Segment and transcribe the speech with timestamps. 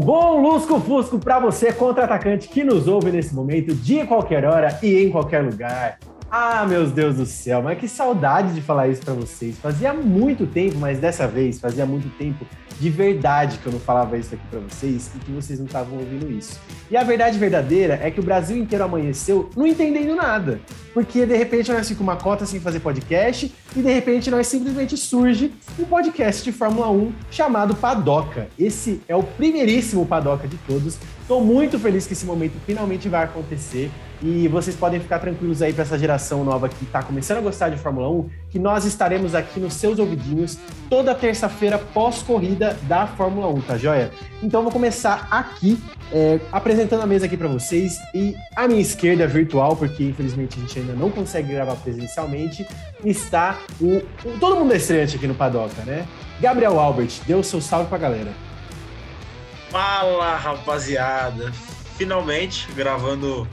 [0.00, 5.10] bom lusco-fusco para você, contra-atacante que nos ouve nesse momento, de qualquer hora e em
[5.10, 5.98] qualquer lugar.
[6.30, 9.58] Ah, meus Deus do céu, mas que saudade de falar isso para vocês.
[9.58, 12.46] Fazia muito tempo, mas dessa vez fazia muito tempo
[12.78, 15.98] de verdade que eu não falava isso aqui para vocês e que vocês não estavam
[15.98, 16.58] ouvindo isso.
[16.90, 20.60] E a verdade verdadeira é que o Brasil inteiro amanheceu não entendendo nada.
[20.94, 24.96] Porque de repente nós ficamos uma cota sem fazer podcast e de repente nós simplesmente
[24.96, 28.48] surge um podcast de Fórmula 1 chamado Padoca.
[28.58, 30.96] Esse é o primeiríssimo Padoca de todos.
[31.30, 33.88] Estou muito feliz que esse momento finalmente vai acontecer.
[34.20, 37.68] E vocês podem ficar tranquilos aí para essa geração nova que está começando a gostar
[37.68, 40.58] de Fórmula 1, que nós estaremos aqui nos seus ouvidinhos
[40.88, 44.10] toda terça-feira pós-corrida da Fórmula 1, tá joia?
[44.42, 45.78] Então vou começar aqui
[46.12, 50.62] é, apresentando a mesa aqui para vocês e à minha esquerda virtual, porque infelizmente a
[50.62, 52.66] gente ainda não consegue gravar presencialmente,
[53.04, 56.08] está o, o todo mundo é estreante aqui no Padoca, né?
[56.40, 58.49] Gabriel Albert, dê o seu salve para a galera.
[59.70, 61.52] Fala, rapaziada!
[61.96, 63.46] Finalmente gravando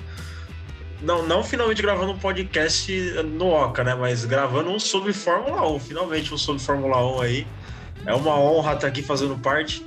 [1.01, 2.91] não, não finalmente gravando um podcast
[3.23, 3.93] no Oca, né?
[3.93, 5.79] Mas gravando um sobre Fórmula 1.
[5.79, 7.47] Finalmente um sobre Fórmula 1 aí.
[8.05, 9.85] É uma honra estar aqui fazendo parte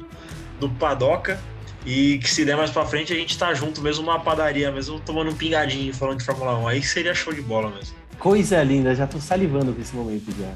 [0.60, 1.40] do Padoca.
[1.84, 5.00] E que se der mais pra frente a gente tá junto, mesmo numa padaria, mesmo
[5.00, 6.68] tomando um pingadinho falando de Fórmula 1.
[6.68, 7.96] Aí seria show de bola mesmo.
[8.18, 10.52] Coisa linda, já tô salivando com esse momento já.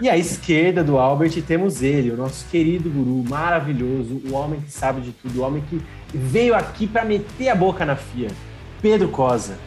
[0.00, 4.70] E à esquerda do Albert temos ele, o nosso querido guru, maravilhoso, o homem que
[4.70, 5.82] sabe de tudo, o homem que
[6.14, 8.30] veio aqui para meter a boca na FIA,
[8.80, 9.58] Pedro Cosa.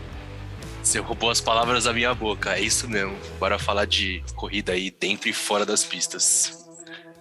[0.81, 3.15] Você roubou as palavras da minha boca, é isso mesmo.
[3.39, 6.60] Bora falar de corrida aí dentro e fora das pistas.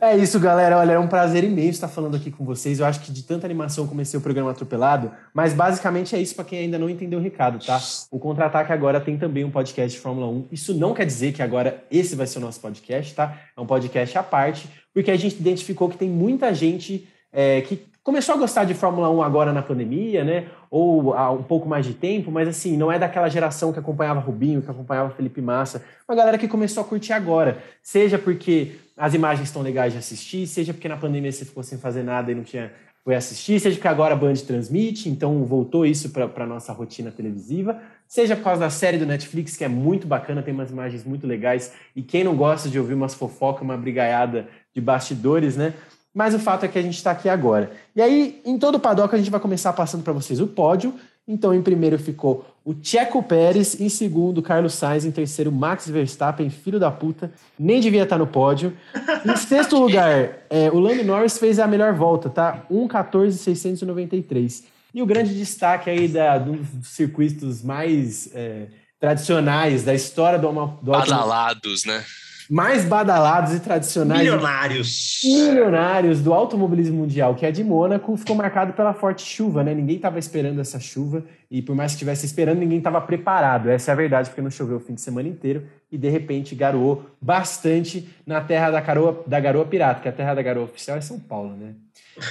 [0.03, 0.79] É isso, galera.
[0.79, 2.81] Olha, é um prazer imenso estar falando aqui com vocês.
[2.81, 6.47] Eu acho que de tanta animação comecei o programa atropelado, mas basicamente é isso para
[6.47, 7.79] quem ainda não entendeu o recado, tá?
[8.11, 10.49] O Contra-Ataque agora tem também um podcast de Fórmula 1.
[10.51, 13.39] Isso não quer dizer que agora esse vai ser o nosso podcast, tá?
[13.55, 17.90] É um podcast à parte, porque a gente identificou que tem muita gente é, que
[18.03, 20.47] começou a gostar de Fórmula 1 agora na pandemia, né?
[20.71, 24.21] Ou há um pouco mais de tempo, mas assim, não é daquela geração que acompanhava
[24.21, 25.85] Rubinho, que acompanhava Felipe Massa.
[26.09, 27.63] Uma galera que começou a curtir agora.
[27.83, 31.79] Seja porque as imagens estão legais de assistir, seja porque na pandemia você ficou sem
[31.79, 35.87] fazer nada e não tinha foi assistir, seja porque agora a Band transmite, então voltou
[35.87, 39.69] isso para a nossa rotina televisiva, seja por causa da série do Netflix, que é
[39.69, 43.63] muito bacana, tem umas imagens muito legais, e quem não gosta de ouvir umas fofocas,
[43.63, 45.73] uma brigaiada de bastidores, né?
[46.15, 47.73] Mas o fato é que a gente está aqui agora.
[47.95, 50.95] E aí, em todo o paddock, a gente vai começar passando para vocês o pódio.
[51.27, 56.51] Então, em primeiro ficou o Checo Pérez, em segundo, Carlos Sainz, em terceiro, Max Verstappen,
[56.51, 58.77] filho da puta, nem devia estar tá no pódio.
[59.25, 62.65] Em sexto lugar, é, o Lando Norris fez a melhor volta, tá?
[62.71, 64.65] 1,14,693.
[64.93, 68.67] E o grande destaque aí da, dos circuitos mais é,
[68.99, 72.05] tradicionais da história do, do Badalados, né?
[72.51, 74.23] Mais badalados e tradicionais.
[74.23, 75.21] Milionários.
[75.23, 79.73] Milionários do automobilismo mundial, que é de Mônaco, ficou marcado pela forte chuva, né?
[79.73, 83.71] Ninguém estava esperando essa chuva e por mais que estivesse esperando, ninguém estava preparado.
[83.71, 86.55] Essa é a verdade, porque não choveu o fim de semana inteiro e de repente
[86.57, 90.97] garoou bastante na terra da garoa, da garoa pirata, que a terra da garoa oficial
[90.97, 91.75] é São Paulo, né?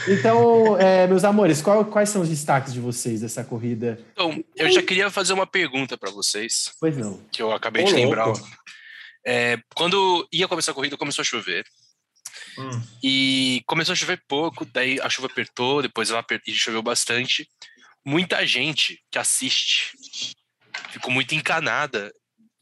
[0.07, 3.99] Então, é, meus amores, qual, quais são os destaques de vocês dessa corrida?
[4.13, 6.73] Então, eu já queria fazer uma pergunta para vocês.
[6.79, 7.19] Pois não.
[7.31, 8.25] Que eu acabei Ô, de lembrar.
[8.25, 8.47] Louco.
[9.31, 11.63] É, quando ia começar a corrida, começou a chover.
[12.57, 12.81] Hum.
[13.03, 17.47] E começou a chover pouco, daí a chuva apertou, depois ela apertou, e choveu bastante.
[18.03, 19.93] Muita gente que assiste
[20.89, 22.11] ficou muito encanada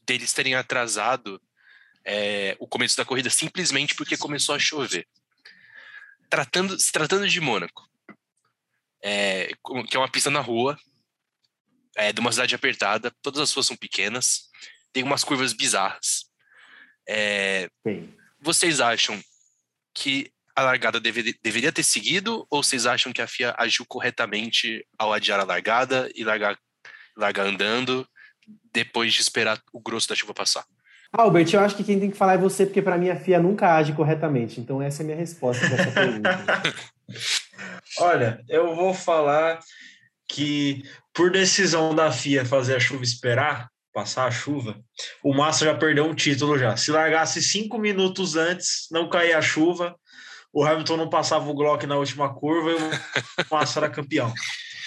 [0.02, 1.40] deles terem atrasado
[2.04, 5.08] é, o começo da corrida simplesmente porque começou a chover.
[6.28, 7.88] Tratando, se tratando de Mônaco,
[9.02, 9.48] é,
[9.88, 10.78] que é uma pista na rua,
[11.96, 14.50] é, de uma cidade apertada, todas as ruas são pequenas,
[14.92, 16.27] tem umas curvas bizarras.
[17.08, 17.68] É,
[18.40, 19.18] vocês acham
[19.94, 24.84] que a largada deve, deveria ter seguido ou vocês acham que a FIA agiu corretamente
[24.98, 26.58] ao adiar a largada e largar,
[27.16, 28.06] largar andando
[28.72, 30.64] depois de esperar o grosso da chuva passar?
[31.12, 33.40] Albert, eu acho que quem tem que falar é você, porque para mim a FIA
[33.40, 34.60] nunca age corretamente.
[34.60, 36.62] Então essa é a minha resposta para essa pergunta.
[37.98, 39.60] Olha, eu vou falar
[40.28, 40.82] que
[41.14, 44.78] por decisão da FIA fazer a chuva esperar, passar a chuva,
[45.24, 46.76] o Massa já perdeu um título já.
[46.76, 49.96] Se largasse cinco minutos antes, não caía a chuva,
[50.52, 52.78] o Hamilton não passava o Glock na última curva e o
[53.50, 54.32] Massa era campeão.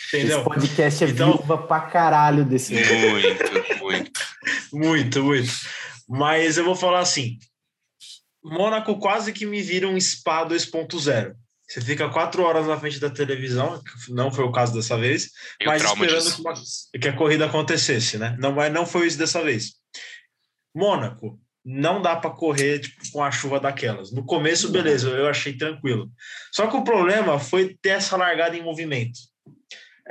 [0.08, 0.38] Entendeu?
[0.38, 4.22] Esse podcast é então, viúva pra caralho desse Muito, muito.
[4.72, 5.52] muito, muito.
[6.08, 7.38] Mas eu vou falar assim,
[8.42, 11.34] Mônaco quase que me vira um SPA 2.0.
[11.72, 15.66] Você fica quatro horas na frente da televisão, não foi o caso dessa vez, e
[15.66, 16.54] mas esperando que, uma,
[17.02, 18.36] que, a corrida acontecesse, né?
[18.38, 19.76] Não, mas não foi isso dessa vez.
[20.76, 24.12] Mônaco, não dá para correr tipo, com a chuva daquelas.
[24.12, 26.12] No começo, beleza, eu achei tranquilo.
[26.52, 29.18] Só que o problema foi ter essa largada em movimento.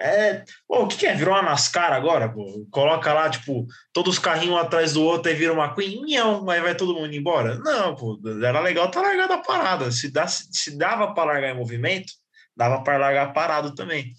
[0.00, 1.14] É, pô, o que, que, é?
[1.14, 2.26] Virou uma NASCAR agora?
[2.26, 2.66] Pô?
[2.70, 6.42] Coloca lá, tipo, todos os carrinhos um atrás do outro e vira uma Queen, mião,
[6.42, 7.58] vai todo mundo embora.
[7.58, 9.92] Não, pô, era legal tá largada a parada.
[9.92, 12.14] Se, dá, se dava para largar em movimento,
[12.56, 14.14] dava para largar parado também.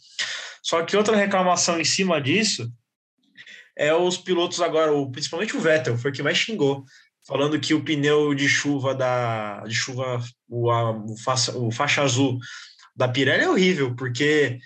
[0.62, 2.72] Só que outra reclamação em cima disso
[3.75, 6.84] é os pilotos agora, principalmente o Vettel, foi que mais xingou,
[7.27, 12.04] falando que o pneu de chuva da de chuva o, a, o, faixa, o faixa
[12.04, 12.38] azul
[12.95, 14.60] da Pirelli é horrível, porque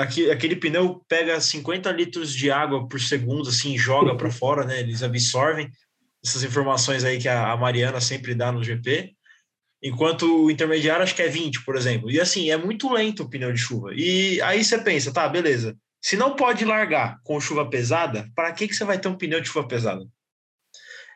[0.00, 4.80] aquele pneu pega 50 litros de água por segundo, assim, joga para fora, né?
[4.80, 5.70] Eles absorvem
[6.24, 9.14] essas informações aí que a, Mariana sempre dá no GP
[9.82, 12.10] enquanto o intermediário acho que é 20, por exemplo.
[12.10, 13.92] E assim, é muito lento o pneu de chuva.
[13.92, 15.76] E aí você pensa, tá, beleza.
[16.00, 19.40] Se não pode largar com chuva pesada, para que, que você vai ter um pneu
[19.40, 20.04] de chuva pesada?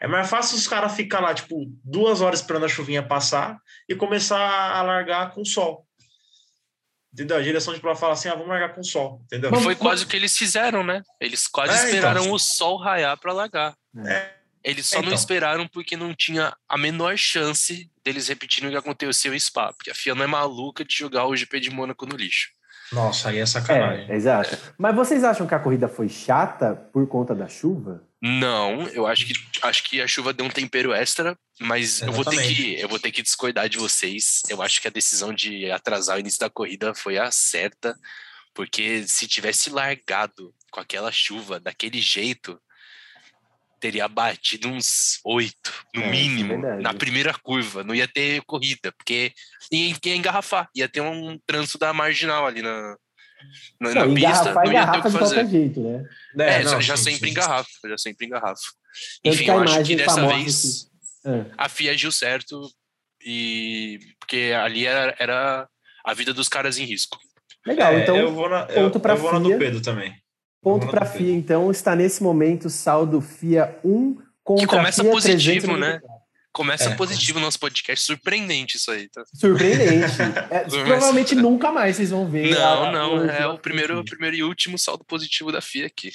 [0.01, 3.59] É mais fácil os caras ficar lá, tipo, duas horas esperando a chuvinha passar
[3.89, 5.86] e começar a largar com sol.
[7.17, 7.39] Entendeu?
[7.39, 9.23] A direção de prova fala assim: ah, vamos largar com sol.
[9.25, 9.51] Entendeu?
[9.55, 11.01] Foi quase o que eles fizeram, né?
[11.19, 11.89] Eles quase é, então.
[11.89, 13.75] esperaram então, o sol raiar para largar.
[14.05, 14.33] É.
[14.63, 15.09] Eles só então.
[15.09, 19.73] não esperaram porque não tinha a menor chance deles repetirem o que aconteceu em Spa,
[19.73, 22.51] porque a FIA não é maluca de jogar o GP de Mônaco no lixo.
[22.93, 24.11] Nossa, aí é sacanagem.
[24.11, 24.55] É, exato.
[24.55, 24.59] É.
[24.77, 28.06] Mas vocês acham que a corrida foi chata por conta da chuva?
[28.21, 32.25] Não, eu acho que acho que a chuva deu um tempero extra, mas eu vou
[32.25, 34.43] ter que eu vou ter que discordar de vocês.
[34.49, 37.95] Eu acho que a decisão de atrasar o início da corrida foi a certa,
[38.55, 42.59] porque se tivesse largado com aquela chuva daquele jeito,
[43.79, 47.85] teria batido uns oito, no é, mínimo, é na primeira curva.
[47.85, 49.33] Não ia ter corrida, porque
[49.71, 52.97] ia, ia engarrafar, ia ter um trânsito da marginal ali na,
[53.81, 54.55] na, não, na pista.
[54.55, 55.47] Não ia ter o que fazer.
[55.47, 56.05] Jeito, né?
[56.39, 57.31] É, é não, já sim, sempre sim.
[57.33, 58.63] engarrafa, já sempre engarrafa.
[59.25, 60.91] Enfim, eu acho que dessa vez
[61.25, 61.45] é.
[61.57, 62.69] a FIA agiu certo,
[63.25, 65.69] e porque ali era, era
[66.05, 67.19] a vida dos caras em risco.
[67.67, 70.15] Legal, é, então eu vou na, eu, eu vou na do Pedro também.
[70.63, 75.13] Ponto para a FIA, então, está nesse momento saldo FIA 1 contra Que começa FIA
[75.13, 76.01] positivo, né?
[76.57, 76.95] Começa é.
[76.95, 79.11] positivo o nosso podcast, surpreendente isso aí.
[79.11, 79.23] Tá?
[79.35, 80.17] Surpreendente.
[80.51, 82.55] É, provavelmente nunca mais vocês vão ver.
[82.55, 86.11] Não, a, não, é o primeiro, primeiro e último saldo positivo da FIA aqui.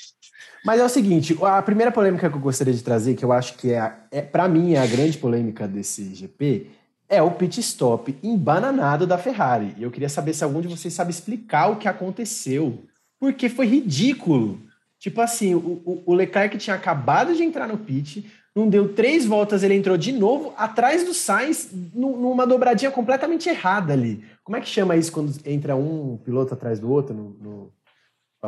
[0.65, 3.53] Mas é o seguinte, a primeira polêmica que eu gostaria de trazer, que eu acho
[3.53, 6.71] que é, é para mim é a grande polêmica desse GP,
[7.07, 9.75] é o pit stop embananado da Ferrari.
[9.77, 12.83] E eu queria saber se algum de vocês sabe explicar o que aconteceu
[13.19, 14.59] porque foi ridículo.
[14.97, 18.25] Tipo assim, o, o Leclerc tinha acabado de entrar no pit,
[18.55, 23.93] não deu três voltas, ele entrou de novo atrás do Sainz, numa dobradinha completamente errada
[23.93, 24.23] ali.
[24.43, 27.73] Como é que chama isso quando entra um piloto atrás do outro no, no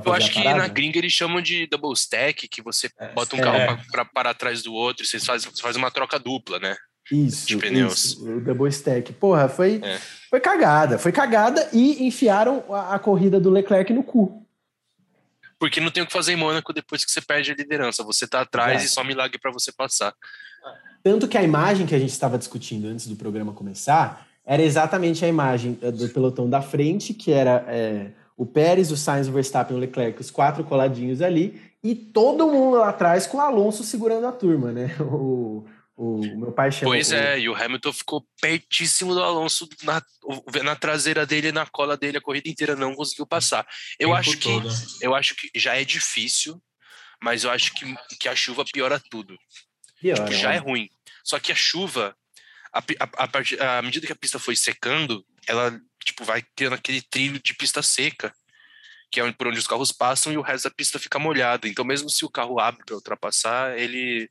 [0.05, 3.39] eu acho que na gringa eles chamam de double stack, que você é, bota um
[3.39, 3.43] é.
[3.43, 6.75] carro para parar atrás do outro e você faz, você faz uma troca dupla, né?
[7.11, 8.05] Isso, de pneus.
[8.05, 9.13] Isso, o double stack.
[9.13, 9.99] Porra, foi, é.
[10.31, 10.97] foi cagada.
[10.97, 14.42] Foi cagada e enfiaram a, a corrida do Leclerc no cu
[15.63, 18.03] porque não tem o que fazer em Mônaco depois que você perde a liderança.
[18.03, 18.85] Você tá atrás é.
[18.85, 20.13] e só milagre para você passar.
[21.01, 25.23] Tanto que a imagem que a gente estava discutindo antes do programa começar era exatamente
[25.23, 29.31] a imagem eh, do pelotão da frente, que era é, o Pérez, o Sainz, o
[29.31, 33.85] Verstappen, o Leclerc, os quatro coladinhos ali, e todo mundo lá atrás com o Alonso
[33.85, 34.93] segurando a turma, né?
[34.99, 35.63] O,
[35.95, 36.91] o meu pai chama.
[36.91, 40.01] Pois é, e o Hamilton ficou pertíssimo do Alonso na,
[40.63, 43.65] na traseira dele, na cola dele a corrida inteira, não conseguiu passar.
[43.99, 44.49] Eu acho que
[45.01, 46.61] eu acho que já é difícil,
[47.21, 49.37] mas eu acho que, que a chuva piora tudo.
[50.01, 50.89] Piora, tipo, já é ruim.
[51.23, 52.15] Só que a chuva,
[52.73, 57.01] a, a, a, a medida que a pista foi secando, ela tipo vai criando aquele
[57.01, 58.33] trilho de pista seca
[59.13, 61.67] que é por onde os carros passam e o resto da pista fica molhado.
[61.67, 64.27] Então, mesmo se o carro abre para ultrapassar, ele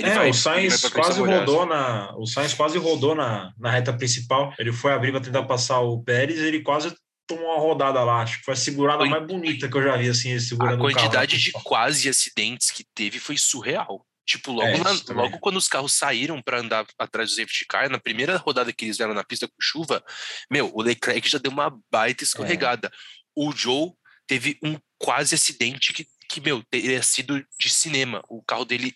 [0.00, 3.92] ele é, vai, o Sainz quase rodou na, o Sainz quase rodou na, na reta
[3.92, 4.52] principal.
[4.58, 6.94] Ele foi abrir para tentar passar o Pérez, ele quase
[7.26, 8.22] tomou uma rodada lá.
[8.22, 9.08] Acho que foi a segurada foi...
[9.08, 13.18] mais bonita que eu já vi assim, segurando A quantidade de quase acidentes que teve
[13.18, 14.04] foi surreal.
[14.26, 17.90] Tipo, logo, é, na, logo quando os carros saíram para andar atrás do safety car,
[17.90, 20.04] na primeira rodada que eles deram na pista com chuva,
[20.48, 22.88] meu, o Leclerc já deu uma baita escorregada.
[22.88, 22.90] É.
[23.34, 23.90] O Joe
[24.28, 28.22] teve um quase acidente que, que, meu, teria sido de cinema.
[28.28, 28.94] O carro dele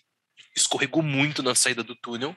[0.55, 2.35] escorregou muito na saída do túnel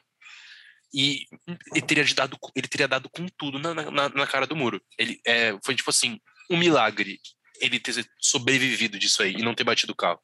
[0.93, 1.27] e
[1.75, 4.81] ele teria dado, ele teria dado com tudo na, na, na cara do muro.
[4.99, 6.19] Ele é, foi tipo assim,
[6.51, 7.21] um milagre
[7.61, 10.21] ele ter sobrevivido disso aí e não ter batido o carro.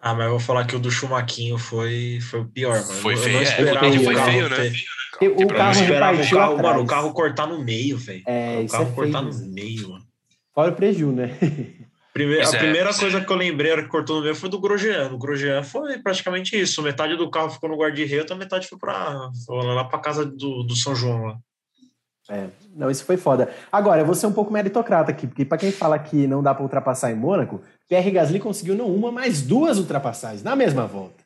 [0.00, 3.00] Ah, mas eu vou falar que o do Chumaquinho foi, foi o pior, mano.
[3.00, 4.56] Foi feio, é, foi feio, né?
[5.18, 5.28] Ter...
[5.28, 8.22] O, carro esperava o carro, mano, o carro cortar no meio, velho.
[8.26, 10.06] É, o carro é cortar no meio, mano.
[10.52, 11.38] Fora o preju, né?
[12.14, 12.94] Primeira, a é, primeira é.
[12.94, 15.10] coisa que eu lembrei que cortou no meio foi do Grosjean.
[15.12, 16.80] O Grosjean foi praticamente isso.
[16.80, 20.76] Metade do carro ficou no guarda-reio, a metade foi para lá para casa do, do
[20.76, 21.38] São João lá.
[22.30, 23.52] É, não, isso foi foda.
[23.70, 26.54] Agora, eu vou ser um pouco meritocrata aqui, porque para quem fala que não dá
[26.54, 31.24] para ultrapassar em Mônaco, Pierre Gasly conseguiu não uma, mas duas ultrapassagens na mesma volta.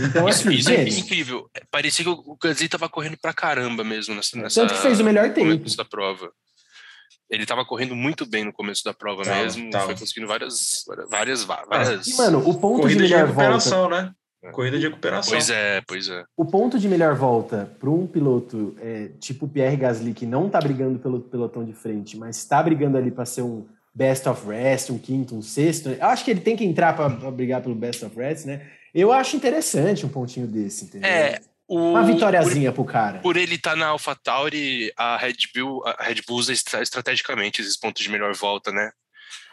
[0.00, 1.48] Então, assim, isso, é incrível.
[1.70, 4.36] Parecia que o Gasly tava correndo pra caramba mesmo nessa.
[4.38, 5.76] nessa Tanto que fez o melhor tempo.
[5.76, 6.32] da prova.
[7.34, 9.70] Ele tava correndo muito bem no começo da prova tava, mesmo.
[9.70, 9.86] Tava.
[9.86, 10.84] Foi conseguindo várias.
[11.08, 12.06] várias, várias...
[12.06, 14.02] E, mano, o ponto Corrida de melhor de recuperação, volta...
[14.02, 14.12] né?
[14.52, 15.32] Corrida de recuperação.
[15.32, 16.24] Pois é, pois é.
[16.36, 20.58] O ponto de melhor volta para um piloto é, tipo Pierre Gasly, que não tá
[20.60, 23.64] brigando pelo pelotão de frente, mas está brigando ali para ser um
[23.94, 25.88] best of rest, um quinto, um sexto.
[25.88, 28.60] Eu acho que ele tem que entrar para brigar pelo best of rest, né?
[28.94, 31.08] Eu acho interessante um pontinho desse, entendeu?
[31.08, 33.18] É, o, Uma vitóriazinha por, pro cara.
[33.20, 37.76] Por ele estar tá na AlphaTauri, a Red Bull, a Red Bull usa estrategicamente esses
[37.76, 38.90] pontos de melhor volta, né?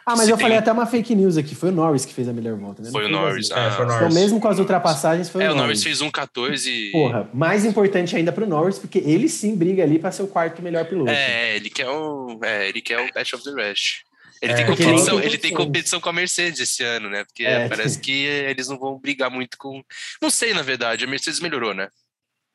[0.04, 0.44] Ah, mas Se eu tem...
[0.44, 1.54] falei até uma fake news aqui.
[1.54, 2.90] Foi o Norris que fez a melhor volta, né?
[2.90, 4.02] Foi, o Norris, ah, é, foi o Norris.
[4.02, 5.60] Então, mesmo com as ultrapassagens, foi é, o Norris.
[5.60, 9.54] É, o Norris fez um 14 Porra, mais importante ainda pro Norris, porque ele sim
[9.54, 11.10] briga ali para ser o quarto melhor piloto.
[11.10, 14.00] É, ele quer o, é, ele quer o Best of the Rest.
[14.42, 17.24] Ele, é, tem competição, ele, ele tem competição com a Mercedes esse ano, né?
[17.24, 19.80] Porque é, parece que eles não vão brigar muito com.
[20.20, 21.86] Não sei, na verdade, a Mercedes melhorou, né?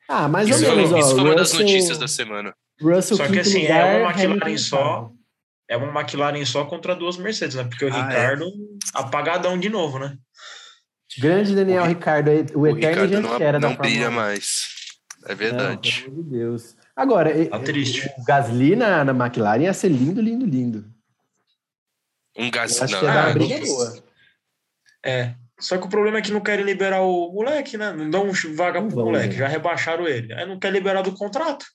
[0.08, 0.98] Ah, mais ou menos.
[0.98, 2.54] Isso foi uma das notícias da semana.
[2.80, 5.12] Russell só que assim, lugar, é uma McLaren só.
[5.68, 7.64] É uma McLaren só contra duas Mercedes, né?
[7.64, 8.02] Porque o ah, é.
[8.02, 8.50] Ricardo é.
[8.94, 10.16] apagadão de novo, né?
[11.18, 14.68] Grande Daniel o Ricardo, o, o eterno Ricardo não, era não brilha mais.
[15.26, 16.04] É verdade.
[16.04, 16.76] Não, pelo amor de Deus.
[16.96, 18.10] Agora, tá triste.
[18.18, 20.84] o Gasly na, na McLaren ia ser lindo, lindo, lindo.
[22.36, 22.92] Um Gasly.
[22.92, 24.04] Não, que uma briga boa.
[25.04, 25.34] É.
[25.60, 27.92] Só que o problema é que não querem liberar o moleque, né?
[27.92, 30.32] Não dão vaga pro moleque, já rebaixaram ele.
[30.32, 31.66] Aí não quer liberar do contrato.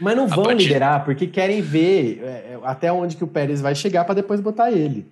[0.00, 0.64] Mas não vão partir...
[0.64, 4.40] liberar, porque querem ver é, é, até onde que o Pérez vai chegar para depois
[4.40, 5.10] botar ele.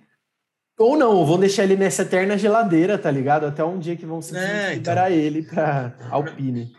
[0.77, 3.45] Ou não, vão deixar ele nessa eterna geladeira, tá ligado?
[3.45, 5.23] Até um dia que vão se é, liberar então...
[5.23, 6.73] ele pra Alpine.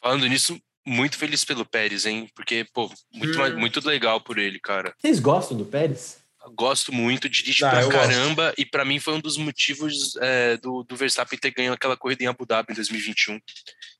[0.00, 0.56] Falando nisso,
[0.86, 2.28] muito feliz pelo Pérez, hein?
[2.36, 3.58] Porque, pô, muito, hum.
[3.58, 4.94] muito legal por ele, cara.
[4.96, 6.19] Vocês gostam do Pérez?
[6.48, 8.60] Gosto muito, dirige ah, pra caramba, gosto.
[8.60, 12.24] e para mim foi um dos motivos é, do, do Verstappen ter ganho aquela corrida
[12.24, 13.40] em Abu Dhabi em 2021.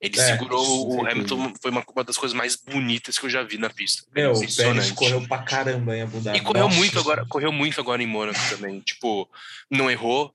[0.01, 3.43] Ele é, segurou o Hamilton, foi uma, uma das coisas mais bonitas que eu já
[3.43, 4.05] vi na pista.
[4.15, 6.39] Meu, o Pérez correu pra caramba em Abu Dhabi.
[6.39, 8.81] E correu muito agora, correu muito agora em Mônaco também.
[8.81, 9.29] Tipo,
[9.71, 10.35] não errou,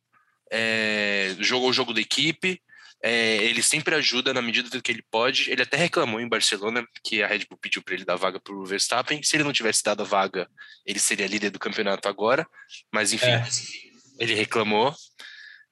[0.51, 2.62] é, jogou o jogo da equipe,
[3.03, 5.51] é, ele sempre ajuda na medida do que ele pode.
[5.51, 8.53] Ele até reclamou em Barcelona que a Red Bull pediu para ele dar vaga para
[8.53, 9.21] o Verstappen.
[9.21, 10.49] Se ele não tivesse dado a vaga,
[10.85, 12.47] ele seria líder do campeonato agora.
[12.91, 13.45] Mas enfim, é.
[14.19, 14.93] ele reclamou.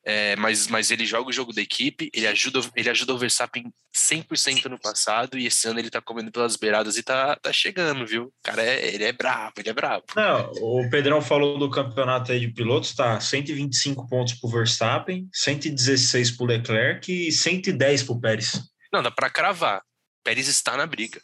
[0.05, 3.73] É, mas, mas ele joga o jogo da equipe, ele ajuda, ele ajuda o Verstappen
[4.03, 8.05] 100% no passado e esse ano ele tá comendo pelas beiradas e tá, tá chegando,
[8.05, 8.25] viu?
[8.25, 10.03] O cara, é, ele é bravo, ele é bravo.
[10.15, 16.31] Não, o Pedrão falou do campeonato aí de pilotos, tá 125 pontos pro Verstappen, 116
[16.31, 18.61] pro Leclerc e 110 pro Pérez.
[18.91, 19.81] Não, dá pra cravar.
[20.23, 21.21] Pérez está na briga.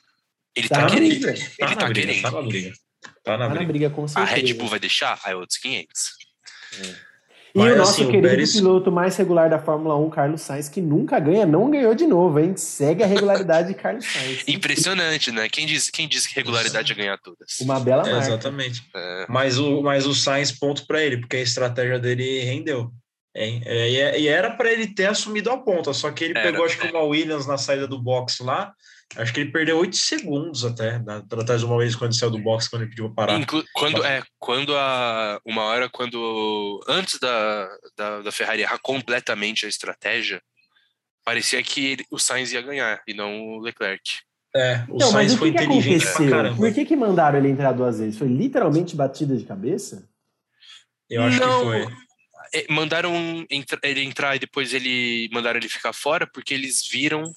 [0.55, 1.09] Ele tá, tá querendo.
[1.09, 1.31] Briga.
[1.31, 2.21] Ele tá, tá briga, querendo.
[2.21, 2.73] Tá na briga.
[3.23, 3.71] Tá na, tá briga.
[3.71, 3.89] briga.
[3.89, 4.31] com certeza.
[4.31, 5.19] A Red Bull vai deixar?
[5.23, 6.11] Aí outros 500.
[6.79, 7.08] É.
[7.59, 8.53] E Mas, o nosso assim, querido o Pérez...
[8.53, 12.39] piloto mais regular da Fórmula 1, Carlos Sainz, que nunca ganha, não ganhou de novo,
[12.39, 12.55] hein?
[12.55, 14.43] Segue a regularidade de Carlos Sainz.
[14.47, 15.49] Impressionante, né?
[15.49, 17.59] Quem diz, quem diz que regularidade é ganhar todas?
[17.59, 18.17] Uma bela marca.
[18.17, 18.83] É, exatamente.
[18.95, 19.25] É.
[19.27, 22.91] Mas, o, mas o Sainz, ponto para ele, porque a estratégia dele rendeu.
[23.35, 26.79] É, e era para ele ter assumido a ponta, só que ele era, pegou, acho
[26.79, 28.73] que uma Williams na saída do box lá,
[29.15, 32.37] Acho que ele perdeu oito segundos até, na, atrás de uma vez quando saiu do
[32.37, 33.39] box, quando ele pediu parar.
[33.39, 35.41] Inclu quando, é, quando a.
[35.43, 36.79] Uma hora, quando.
[36.87, 40.41] Antes da, da, da Ferrari errar completamente a estratégia,
[41.25, 44.19] parecia que ele, o Sainz ia ganhar e não o Leclerc.
[44.55, 46.57] É, o não, Sainz foi que inteligente que pra caramba.
[46.57, 48.17] Por que, que mandaram ele entrar duas vezes?
[48.17, 50.07] Foi literalmente batida de cabeça?
[51.09, 51.93] Eu acho não, que foi.
[52.53, 53.13] É, mandaram
[53.83, 57.31] ele entrar e depois ele mandaram ele ficar fora porque eles viram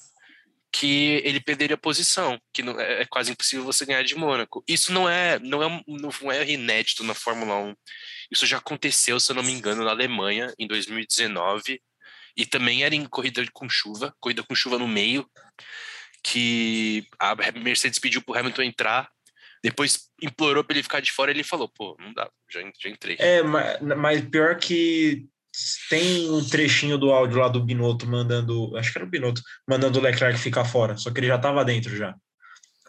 [0.73, 4.63] que ele perderia posição, que não, é, é quase impossível você ganhar de Mônaco.
[4.67, 7.75] Isso não é, não é, não é inédito na Fórmula 1.
[8.31, 11.79] Isso já aconteceu, se eu não me engano, na Alemanha em 2019
[12.35, 15.29] e também era em corrida com chuva, corrida com chuva no meio,
[16.23, 19.09] que a Mercedes pediu para o Hamilton entrar,
[19.63, 23.17] depois implorou para ele ficar de fora, ele falou, pô, não dá, já, já entrei.
[23.19, 25.27] É, mas, mas pior que
[25.89, 29.99] tem um trechinho do áudio lá do Binotto mandando, acho que era o Binotto, mandando
[29.99, 32.15] o Leclerc ficar fora, só que ele já estava dentro já.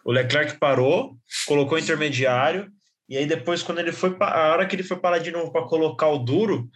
[0.05, 1.17] O Leclerc parou,
[1.47, 2.71] colocou o intermediário,
[3.09, 5.67] e aí depois, quando ele foi, a hora que ele foi parar de novo para
[5.67, 6.69] colocar o duro,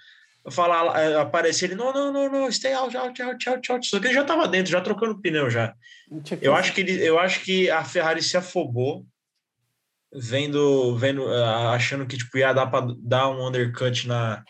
[0.50, 3.87] falar, é, aparecer ele, não, não, não, não, stay out, out, out, out, out.
[3.87, 5.75] Só que ele já estava dentro, já trocando pneu já.
[6.40, 9.07] Eu acho que ele, eu acho que a Ferrari se afobou
[10.12, 11.26] vendo, vendo,
[11.73, 14.42] achando que tipo, ia dar para dar um undercut na,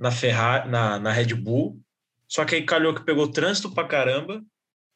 [0.00, 1.78] na Ferrari, na, na Red Bull.
[2.26, 4.42] Só que aí calhou que pegou trânsito para caramba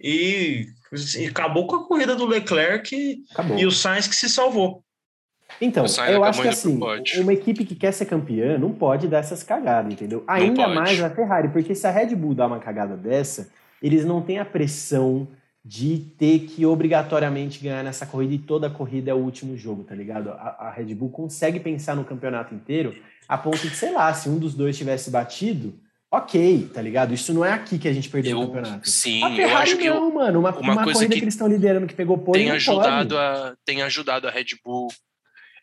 [0.00, 0.66] e,
[1.18, 3.58] e, acabou com a corrida do Leclerc acabou.
[3.58, 4.82] e o Sainz que se salvou.
[5.60, 6.80] Então, eu acho que assim,
[7.20, 10.24] uma equipe que quer ser campeã não pode dar essas cagadas, entendeu?
[10.26, 14.20] Ainda mais a Ferrari, porque se a Red Bull dá uma cagada dessa, eles não
[14.20, 15.28] têm a pressão
[15.64, 19.82] de ter que obrigatoriamente ganhar nessa corrida e toda a corrida é o último jogo,
[19.82, 20.30] tá ligado?
[20.30, 22.94] A, a, Red Bull consegue pensar no campeonato inteiro
[23.28, 25.78] a ponto de, sei lá, se um dos dois tivesse batido,
[26.10, 27.12] ok, tá ligado?
[27.12, 28.88] Isso não é aqui que a gente perdeu eu, o campeonato.
[28.88, 30.40] Sim, a eu acho que não, eu, mano.
[30.40, 33.56] Uma, uma, uma corrida que, que, eles estão liderando que pegou pole tem ajudado a
[33.64, 34.88] Tem ajudado a Red Bull.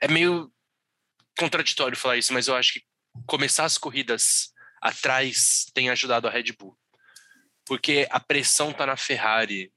[0.01, 0.51] É meio
[1.37, 2.81] contraditório falar isso, mas eu acho que
[3.25, 4.51] começar as corridas
[4.81, 6.75] atrás tem ajudado a Red Bull.
[7.65, 9.71] Porque a pressão tá na Ferrari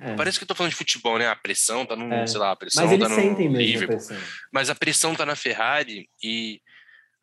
[0.00, 0.14] é.
[0.16, 1.28] Parece que eu tô falando de futebol, né?
[1.28, 2.26] A pressão tá no, é.
[2.26, 3.96] sei lá, a pressão Mas eles tá sentem no mesmo Liverpool.
[3.96, 4.16] A pressão.
[4.52, 6.60] Mas a pressão tá na Ferrari e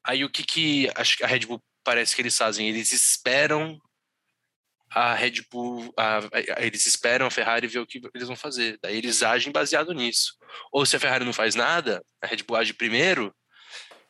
[0.08, 0.90] aí o que que
[1.22, 2.68] a Red Bull parece que eles fazem?
[2.70, 3.80] Eles esperam
[4.90, 8.80] a Red Bull, a, a, eles esperam a Ferrari ver o que eles vão fazer.
[8.82, 10.34] Daí eles agem baseado nisso.
[10.72, 13.36] Ou se a Ferrari não faz nada, a Red Bull age primeiro,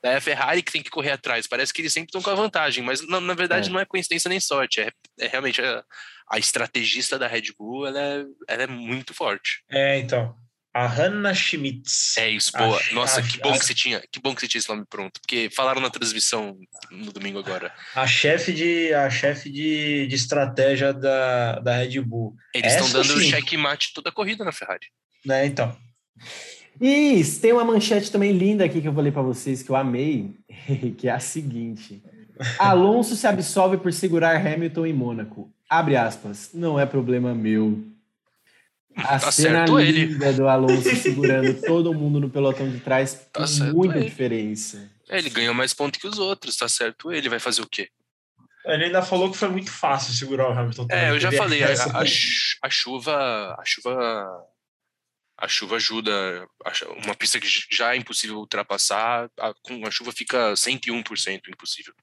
[0.03, 1.47] daí a Ferrari que tem que correr atrás.
[1.47, 3.71] Parece que eles sempre estão com a vantagem, mas na, na verdade é.
[3.71, 5.83] não é coincidência nem sorte, é, é realmente a,
[6.29, 9.63] a estrategista da Red Bull, ela é, ela é muito forte.
[9.69, 10.35] É, então.
[10.77, 12.15] A Hannah Schmitz.
[12.19, 12.79] É isso, boa.
[12.79, 14.69] A, Nossa, a, que bom a, que você tinha, que bom que você tinha esse
[14.69, 16.55] nome pronto, porque falaram na transmissão
[16.91, 17.73] no domingo agora.
[17.95, 22.35] A chefe de a chefe de, de estratégia da, da Red Bull.
[22.53, 23.27] Eles estão dando sim.
[23.27, 24.85] checkmate toda a corrida na Ferrari.
[25.25, 25.75] Né, então.
[26.79, 29.75] E tem uma manchete também linda aqui que eu vou ler para vocês que eu
[29.75, 30.35] amei,
[30.99, 32.03] que é a seguinte:
[32.59, 35.51] Alonso se absolve por segurar Hamilton em Mônaco.
[35.67, 37.96] Abre aspas, não é problema meu.
[38.97, 40.33] A tá cena linda ele.
[40.33, 44.05] do Alonso segurando todo mundo no pelotão de trás tá com muita ele.
[44.09, 44.89] diferença.
[45.09, 47.29] É, ele ganhou mais pontos que os outros, tá certo ele.
[47.29, 47.89] Vai fazer o quê?
[48.65, 50.87] Ele ainda falou que foi muito fácil segurar o Hamilton.
[50.91, 52.01] É, eu já falei, a, a,
[52.63, 54.27] a, chuva, a chuva
[55.37, 56.11] a chuva ajuda.
[57.03, 61.93] Uma pista que já é impossível ultrapassar, a, com a chuva fica 101% impossível.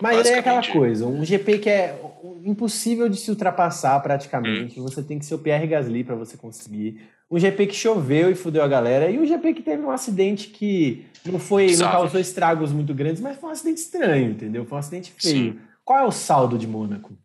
[0.00, 1.98] Mas é aquela coisa, um GP que é
[2.44, 4.78] impossível de se ultrapassar praticamente.
[4.78, 4.82] Hum.
[4.82, 7.00] Você tem que ser o Pierre Gasly para você conseguir.
[7.30, 9.10] Um GP que choveu e fudeu a galera.
[9.10, 13.22] E um GP que teve um acidente que não foi, não causou estragos muito grandes,
[13.22, 14.66] mas foi um acidente estranho, entendeu?
[14.66, 15.54] Foi um acidente feio.
[15.54, 15.60] Sim.
[15.82, 17.16] Qual é o saldo de Mônaco?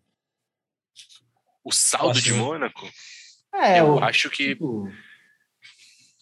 [1.64, 2.90] O saldo Nossa, de Mônaco?
[3.54, 4.50] É, eu acho que.
[4.50, 4.90] Tipo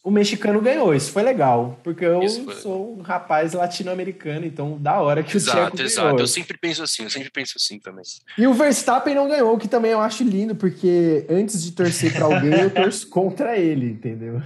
[0.05, 5.23] o mexicano ganhou, isso foi legal, porque eu sou um rapaz latino-americano, então da hora
[5.23, 5.87] que o exato, Tcheco ganhou.
[5.87, 8.03] Exato, eu sempre penso assim, eu sempre penso assim também.
[8.37, 12.13] E o Verstappen não ganhou, o que também eu acho lindo, porque antes de torcer
[12.13, 14.39] para alguém, eu torço contra ele, entendeu?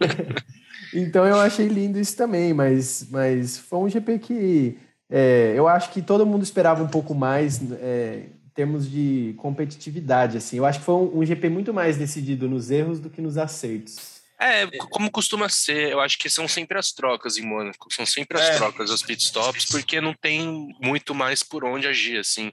[0.94, 4.78] então eu achei lindo isso também, mas, mas foi um GP que
[5.10, 10.38] é, eu acho que todo mundo esperava um pouco mais é, em termos de competitividade,
[10.38, 10.56] assim.
[10.56, 13.36] Eu acho que foi um, um GP muito mais decidido nos erros do que nos
[13.36, 14.09] acertos.
[14.40, 18.40] É, como costuma ser, eu acho que são sempre as trocas em Mônaco, são sempre
[18.40, 18.56] as é.
[18.56, 22.50] trocas, os pitstops, porque não tem muito mais por onde agir, assim.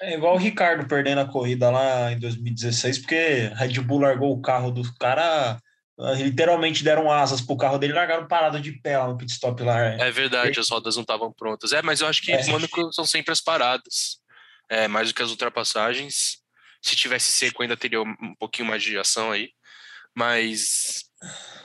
[0.00, 4.40] É igual o Ricardo perdendo a corrida lá em 2016, porque Red Bull largou o
[4.40, 5.60] carro do cara,
[6.16, 9.80] literalmente deram asas pro carro dele largaram parado de pé lá no pitstop lá.
[9.80, 11.72] É verdade, as rodas não estavam prontas.
[11.72, 12.46] É, mas eu acho que é.
[12.46, 14.18] Mônaco são sempre as paradas,
[14.70, 16.38] é, mais do que as ultrapassagens.
[16.80, 19.50] Se tivesse seco, ainda teria um pouquinho mais de ação aí.
[20.14, 21.07] Mas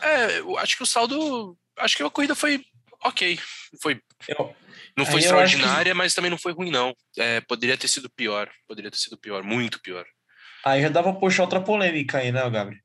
[0.02, 1.58] é, eu acho que o saldo.
[1.78, 2.63] Acho que a corrida foi
[3.04, 3.39] ok.
[3.82, 4.00] Foi.
[4.28, 4.56] Eu,
[4.98, 5.98] não foi extraordinária, que...
[5.98, 6.94] mas também não foi ruim, não.
[7.18, 8.50] É, poderia ter sido pior.
[8.68, 10.06] Poderia ter sido pior, muito pior.
[10.66, 12.82] Aí já dava pra puxar outra polêmica aí, né, Gabriel?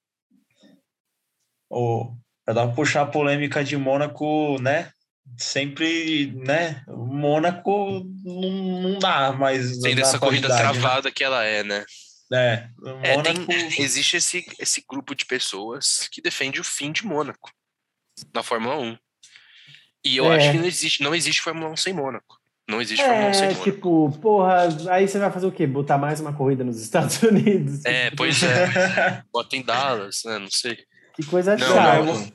[1.71, 4.91] Ou já dava pra puxar a polêmica de Mônaco, né?
[5.37, 6.83] Sempre, né?
[6.89, 8.51] Mônaco não,
[8.81, 9.79] não dá mais.
[9.79, 10.57] Tem dessa corrida né?
[10.57, 11.13] travada né?
[11.15, 11.85] que ela é, né?
[12.33, 12.69] É,
[13.03, 13.35] é tem,
[13.83, 17.51] existe esse, esse grupo de pessoas que defende o fim de Mônaco
[18.35, 18.99] na Fórmula 1.
[20.05, 20.37] E eu é.
[20.37, 22.39] acho que não existe, não existe Fórmula 1 sem Mônaco.
[22.69, 23.65] Não existe é, Fórmula 1 sem Mônaco.
[23.65, 25.67] Tipo, porra, aí você vai fazer o quê?
[25.67, 27.85] Botar mais uma corrida nos Estados Unidos?
[27.85, 29.23] É, pois é.
[29.33, 30.39] Bota em Dallas, né?
[30.39, 30.79] Não sei.
[31.15, 32.05] Que coisa não, chata.
[32.05, 32.33] Não,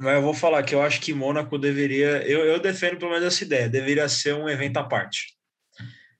[0.00, 2.26] Mas eu vou falar que eu acho que Mônaco deveria.
[2.26, 3.68] Eu, eu defendo pelo menos essa ideia.
[3.68, 5.36] Deveria ser um evento à parte.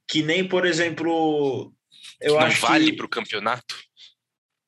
[0.08, 1.72] Que nem, por exemplo,
[2.20, 2.96] eu não acho vale que...
[2.96, 3.76] para o campeonato?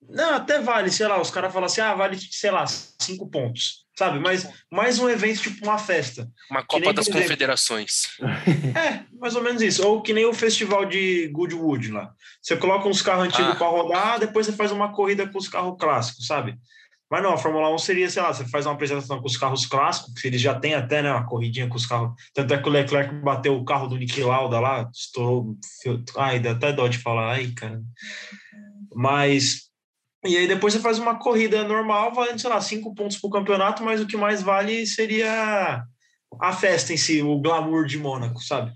[0.08, 3.84] Não, até vale, sei lá, os caras falam assim, ah, vale, sei lá, cinco pontos,
[3.96, 4.18] sabe?
[4.18, 6.30] Mas mais um evento, tipo uma festa.
[6.50, 8.08] Uma Copa nem, das exemplo, Confederações.
[8.74, 9.86] É, mais ou menos isso.
[9.86, 12.12] Ou que nem o festival de Goodwood lá.
[12.40, 13.56] Você coloca uns carros antigos ah.
[13.56, 16.56] para rodar, depois você faz uma corrida com os carros clássicos, sabe?
[17.10, 19.64] Mas não, a Fórmula 1 seria, sei lá, você faz uma apresentação com os carros
[19.64, 22.12] clássicos, que eles já têm até, né, uma corridinha com os carros.
[22.34, 25.56] Tanto é que o Leclerc bateu o carro do Nick Lauda lá, estourou.
[26.16, 27.80] Ai, dá até dó de falar, ai, cara.
[28.94, 29.68] Mas.
[30.26, 33.84] E aí depois você faz uma corrida normal, valendo, sei lá, cinco pontos pro campeonato,
[33.84, 35.84] mas o que mais vale seria
[36.40, 38.72] a festa em si, o glamour de Mônaco, sabe?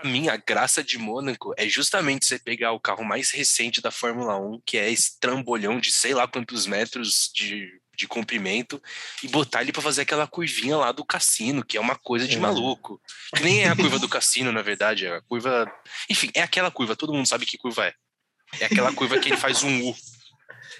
[0.00, 3.90] Para mim, a graça de Mônaco é justamente você pegar o carro mais recente da
[3.90, 8.80] Fórmula 1, que é esse trambolhão de sei lá quantos metros de, de comprimento,
[9.24, 12.36] e botar ele para fazer aquela curvinha lá do cassino, que é uma coisa de
[12.36, 12.38] é.
[12.38, 13.00] maluco.
[13.34, 15.68] Que nem é a curva do cassino, na verdade, é a curva.
[16.08, 17.94] Enfim, é aquela curva, todo mundo sabe que curva é.
[18.60, 19.94] É aquela curva que ele faz um U.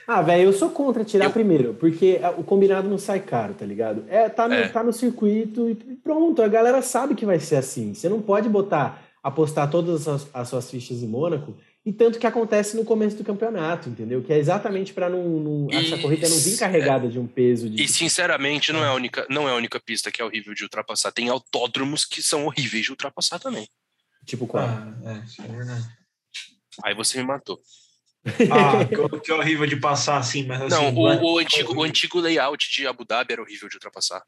[0.06, 1.30] Ah, velho, eu sou contra tirar eu...
[1.30, 4.06] primeiro, porque o combinado não sai caro, tá ligado?
[4.08, 4.68] É, tá no, é.
[4.68, 7.92] Tá no circuito e pronto, a galera sabe que vai ser assim.
[7.92, 12.26] Você não pode botar apostar todas as, as, suas fichas em Mônaco, e tanto que
[12.26, 14.22] acontece no começo do campeonato, entendeu?
[14.22, 17.70] Que é exatamente para não, não essa corrida não vir carregada é, de um peso.
[17.70, 17.82] De...
[17.82, 20.64] E sinceramente, não é, a única, não é a única pista que é horrível de
[20.64, 21.12] ultrapassar.
[21.12, 23.68] Tem autódromos que são horríveis de ultrapassar também.
[24.26, 24.64] Tipo qual?
[24.64, 25.88] Ah, é, é verdade.
[26.84, 27.58] Aí você me matou.
[28.50, 31.82] Ah, que, que horrível de passar assim, mas assim, Não, o, é o, antigo, o
[31.82, 34.22] antigo layout de Abu Dhabi era horrível de ultrapassar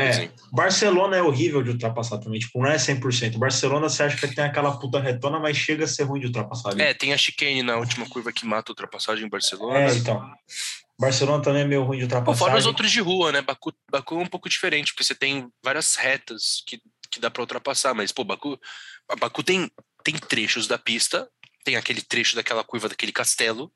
[0.00, 0.46] é, exemplo.
[0.50, 3.36] Barcelona é horrível de ultrapassar também, tipo, não é 100%.
[3.36, 6.70] Barcelona você acha que tem aquela puta retona, mas chega a ser ruim de ultrapassar.
[6.70, 6.82] Ali.
[6.82, 9.78] É, tem a chicane na última curva que mata a ultrapassagem em Barcelona.
[9.78, 10.34] É, então.
[10.98, 12.38] Barcelona também é meio ruim de ultrapassagem.
[12.38, 13.42] Fora os outros de rua, né?
[13.42, 17.42] Baku, Baku é um pouco diferente, porque você tem várias retas que, que dá para
[17.42, 18.58] ultrapassar, mas, pô, Baku,
[19.18, 19.70] Baku tem,
[20.04, 21.28] tem trechos da pista,
[21.64, 23.72] tem aquele trecho daquela curva daquele castelo,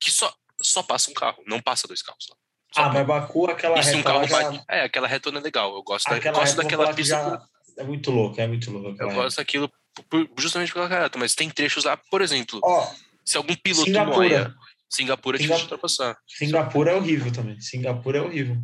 [0.00, 2.36] que só, só passa um carro, não passa dois carros lá.
[2.72, 4.64] Só ah, mas Baku, aquela Isso, reta um já...
[4.68, 5.74] É, aquela retona é legal.
[5.74, 7.14] Eu gosto, da, gosto daquela pista.
[7.14, 7.42] Já...
[7.78, 9.00] É muito louco, é muito louco.
[9.00, 9.70] Eu gosto daquilo
[10.36, 12.86] justamente pela careta, mas tem trechos lá, por exemplo, oh,
[13.24, 14.16] se algum piloto Singapura.
[14.16, 14.54] moia,
[14.88, 16.16] Singapura é difícil de ultrapassar.
[16.26, 17.60] Singapura é horrível também.
[17.60, 18.56] Singapura é horrível.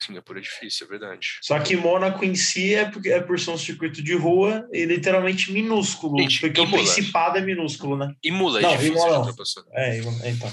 [0.00, 1.38] Singapura é difícil, é verdade.
[1.42, 4.84] Só que Mônaco em si é, porque, é por ser um circuito de rua e
[4.84, 6.20] literalmente minúsculo.
[6.20, 8.14] Gente, porque o Principado é minúsculo, né?
[8.22, 9.64] E Mula é não, difícil de ultrapassar.
[9.72, 10.52] É, então.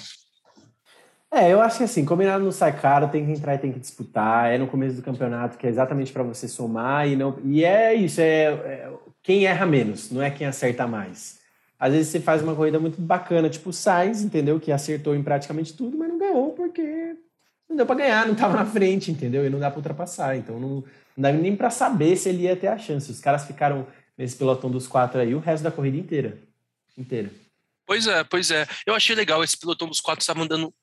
[1.36, 3.80] É, eu acho que assim, combinado não sai caro, tem que entrar e tem que
[3.80, 4.54] disputar.
[4.54, 7.38] É no começo do campeonato que é exatamente para você somar e não.
[7.44, 11.42] E é isso, é, é, quem erra menos, não é quem acerta mais.
[11.78, 14.62] Às vezes você faz uma corrida muito bacana, tipo o Sainz, entendeu?
[14.62, 17.18] Que acertou em praticamente tudo, mas não ganhou porque
[17.70, 19.46] não deu para ganhar, não estava na frente, entendeu?
[19.46, 20.38] E não dá para ultrapassar.
[20.38, 20.84] Então não, não
[21.18, 23.12] dá nem para saber se ele ia ter a chance.
[23.12, 23.86] Os caras ficaram
[24.18, 26.38] nesse pelotão dos quatro aí o resto da corrida inteira.
[26.98, 27.30] Inteira.
[27.86, 28.66] Pois é, pois é.
[28.86, 30.74] Eu achei legal esse pelotão dos quatro estava andando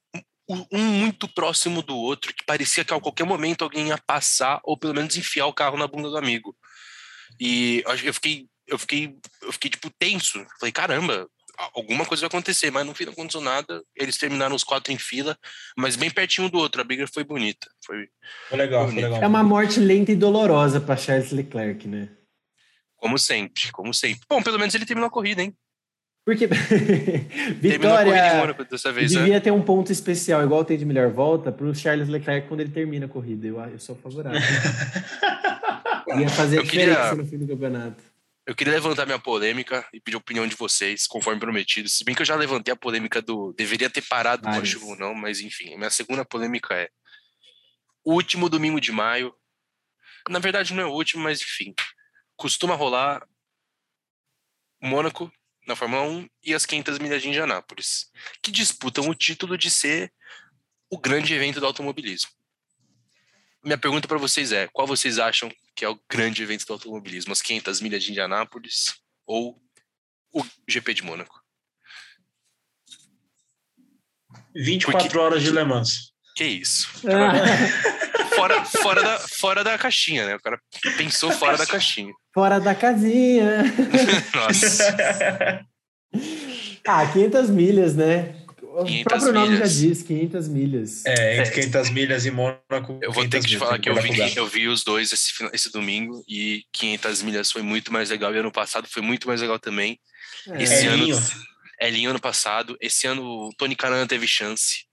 [0.48, 4.76] um muito próximo do outro, que parecia que a qualquer momento alguém ia passar ou
[4.76, 6.56] pelo menos enfiar o carro na bunda do amigo.
[7.40, 10.44] E eu fiquei, eu fiquei, eu fiquei tipo tenso.
[10.58, 11.28] Falei, caramba,
[11.74, 13.82] alguma coisa vai acontecer, mas no fim não aconteceu nada.
[13.96, 15.36] Eles terminaram os quatro em fila,
[15.76, 16.80] mas bem pertinho do outro.
[16.80, 17.68] A briga foi bonita.
[17.84, 18.08] Foi,
[18.48, 19.22] foi legal, foi legal.
[19.22, 22.10] É uma morte lenta e dolorosa para Charles Leclerc, né?
[22.96, 24.20] Como sempre, como sempre.
[24.28, 25.56] Bom, pelo menos ele terminou a corrida, hein?
[26.24, 26.46] Porque
[27.60, 29.40] Vitória dessa vez, devia né?
[29.40, 32.70] ter um ponto especial, igual tem de melhor volta, para o Charles Leclerc quando ele
[32.70, 33.46] termina a corrida.
[33.46, 34.40] Eu, eu sou favorável.
[36.18, 38.02] Ia fazer eu diferença queria, no fim do campeonato.
[38.46, 41.88] Eu queria levantar minha polêmica e pedir a opinião de vocês, conforme prometido.
[41.88, 45.14] Se bem que eu já levantei a polêmica do deveria ter parado o ou não,
[45.14, 45.76] mas enfim.
[45.76, 46.88] Minha segunda polêmica é
[48.04, 49.34] último domingo de maio.
[50.28, 51.74] Na verdade, não é o último, mas enfim.
[52.36, 53.26] Costuma rolar
[54.80, 55.32] Mônaco
[55.66, 58.10] na Fórmula 1 e as 500 milhas de Indianápolis,
[58.42, 60.12] que disputam o título de ser
[60.90, 62.30] o grande evento do automobilismo.
[63.64, 67.32] Minha pergunta para vocês é: qual vocês acham que é o grande evento do automobilismo?
[67.32, 68.94] As 500 milhas de Indianápolis
[69.24, 69.62] ou
[70.32, 71.40] o GP de Mônaco?
[74.54, 75.18] 24 Porque...
[75.18, 76.12] horas de Le Mans.
[76.34, 76.88] Que isso?
[77.06, 78.01] Ah.
[78.48, 80.36] fora, fora, da, fora da caixinha, né?
[80.36, 80.58] O cara
[80.96, 82.12] pensou fora da caixinha.
[82.34, 83.64] Fora da casinha.
[84.34, 85.66] Nossa.
[86.86, 88.36] ah, 500 milhas, né?
[88.74, 91.04] O próprio nome já diz, 500 milhas.
[91.04, 92.98] É, entre 500 milhas e Mônaco.
[93.02, 95.70] Eu vou ter que te falar que eu vi, eu vi os dois esse, esse
[95.70, 98.34] domingo e 500 milhas foi muito mais legal.
[98.34, 100.00] E ano passado foi muito mais legal também.
[100.48, 100.62] É.
[100.62, 101.04] Esse é ano.
[101.04, 101.22] Linho.
[101.78, 102.74] É linho ano passado.
[102.80, 104.86] Esse ano o Tony Canan teve chance.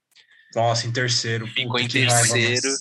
[0.54, 1.46] Nossa, em terceiro.
[1.46, 2.68] Ficou em terceiro.
[2.68, 2.78] Raiva,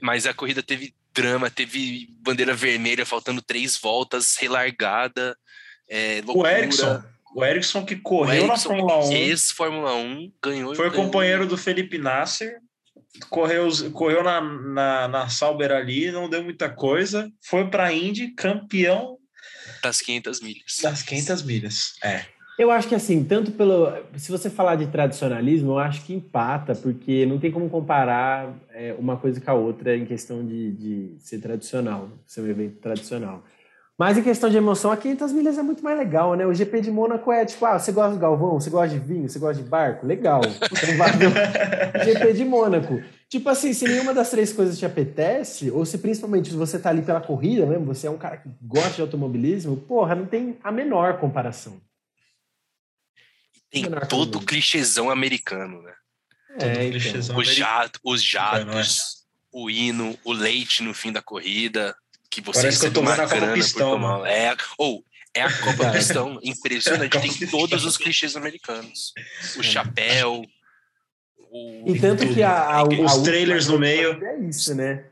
[0.00, 5.36] mas a corrida teve drama, teve bandeira vermelha, faltando três voltas, relargada.
[5.88, 7.02] É, o Ericsson,
[7.34, 9.12] o Ericsson que correu Erickson, na Fórmula 1.
[9.12, 10.74] Ex-Fórmula 1, ganhou.
[10.74, 11.04] Foi ganhou.
[11.04, 12.58] companheiro do Felipe Nasser.
[13.28, 17.30] Correu, correu na, na, na Sauber ali, não deu muita coisa.
[17.42, 19.18] Foi para a Indy, campeão
[19.82, 20.78] das 500 milhas.
[20.80, 22.24] Das 500 milhas, é.
[22.62, 23.92] Eu acho que assim, tanto pelo.
[24.16, 28.94] Se você falar de tradicionalismo, eu acho que empata, porque não tem como comparar é,
[28.96, 33.42] uma coisa com a outra em questão de, de ser tradicional, ser um evento tradicional.
[33.98, 36.46] Mas em questão de emoção, a 500 milhas é muito mais legal, né?
[36.46, 39.28] O GP de Mônaco é tipo, ah, você gosta do Galvão, você gosta de vinho,
[39.28, 40.06] você gosta de barco?
[40.06, 40.40] Legal.
[42.04, 43.02] GP de Mônaco.
[43.28, 46.90] Tipo assim, se nenhuma das três coisas te apetece, ou se principalmente se você tá
[46.90, 50.56] ali pela corrida mesmo, você é um cara que gosta de automobilismo, porra, não tem
[50.62, 51.74] a menor comparação.
[53.72, 55.94] Tem menor todo o clichêzão americano, né?
[56.60, 57.36] É, então.
[57.38, 61.96] os, jato, os jatos, o hino, o leite no fim da corrida
[62.32, 63.90] que você Parece que eu tô vendo a Copa Pistão.
[63.90, 64.26] Tomar...
[64.26, 65.04] É, ou
[65.34, 67.20] é a Copa Pistão, impressionante.
[67.20, 69.12] Tem todos os clichês americanos.
[69.56, 69.62] O é.
[69.62, 70.42] chapéu.
[71.50, 71.84] O...
[71.86, 74.24] E tanto que a, a, os a trailers no meio.
[74.24, 75.04] É isso, né?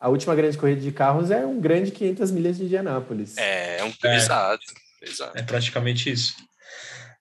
[0.00, 3.38] A última grande corrida de carros é um grande 500 milhas de Indianápolis.
[3.38, 4.16] É, é um é.
[4.16, 4.64] exato,
[5.00, 5.38] exato.
[5.38, 6.34] É praticamente isso.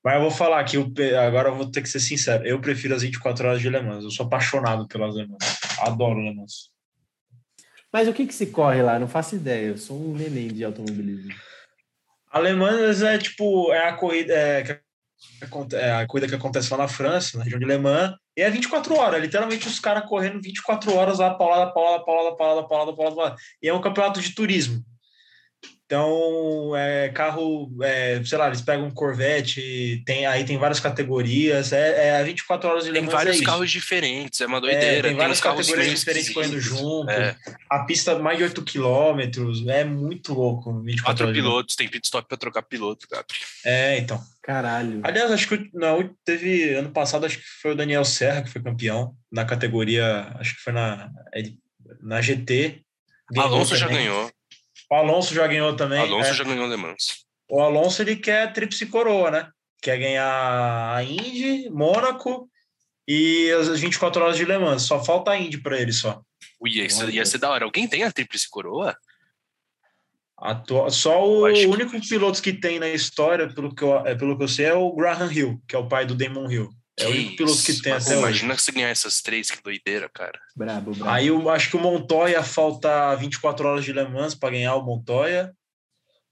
[0.04, 0.78] Mas eu vou falar aqui,
[1.16, 2.46] agora eu vou ter que ser sincero.
[2.46, 4.04] Eu prefiro as 24 horas de Le Mans.
[4.04, 5.60] Eu sou apaixonado pelas Le Mans.
[5.80, 6.70] Adoro Le Mans.
[7.92, 9.00] Mas o que, que se corre lá?
[9.00, 9.68] Não faço ideia.
[9.68, 11.32] Eu sou um neném de automobilismo.
[12.30, 16.88] Alemãs é tipo, é a corrida é, que, é a corrida que acontece lá na
[16.88, 20.96] França, na região de Le Mans, e é 24 horas, literalmente os caras correndo 24
[20.96, 23.36] horas lá, paulada, paulada, paulada, paulada, paulada, paulada, paulada.
[23.62, 24.84] E é um campeonato de turismo.
[25.86, 31.74] Então, é, carro, é, sei lá, eles pegam um Corvette, tem, aí tem várias categorias,
[31.74, 34.86] é, é 24 horas de Tem vários é carros diferentes, é uma doideira.
[34.86, 37.12] É, tem várias tem categorias diferentes correndo junto.
[37.12, 37.36] É.
[37.70, 40.74] A pista mais de 8 quilômetros, é muito louco.
[40.82, 43.26] 24 Quatro pilotos, tem pit stop para trocar piloto, cara.
[43.66, 44.20] É, então.
[44.42, 45.00] Caralho.
[45.04, 48.62] Aliás, acho que não, teve ano passado, acho que foi o Daniel Serra que foi
[48.62, 51.10] campeão na categoria, acho que foi na,
[52.02, 52.82] na GT.
[53.38, 54.32] Alonso já ganhou.
[54.94, 56.00] O Alonso já ganhou também.
[56.00, 56.34] Alonso é.
[56.36, 57.26] já ganhou Le Mans.
[57.50, 59.50] O Alonso ele quer tríplice coroa, né?
[59.82, 62.48] Quer ganhar a Indy, Mônaco
[63.08, 64.84] e as 24 horas de Le Mans.
[64.84, 66.22] Só falta a Indy para ele só.
[66.62, 67.66] Ui, ia, ser, ia ser da hora.
[67.66, 68.96] Alguém tem a tríplice coroa?
[70.38, 70.92] Atua...
[70.92, 74.48] Só o único piloto que tem na história, pelo que, eu, é, pelo que eu
[74.48, 76.70] sei, é o Graham Hill, que é o pai do Damon Hill.
[76.98, 78.62] É que o único piloto que tem até Imagina hoje.
[78.62, 80.40] se ganhar essas três, que doideira, cara.
[80.56, 81.10] Brabo, brabo.
[81.10, 84.86] Aí eu acho que o Montoya falta 24 horas de Le Mans para ganhar o
[84.86, 85.52] Montoya.